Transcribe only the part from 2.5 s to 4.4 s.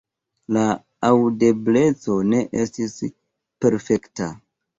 estis perfekta.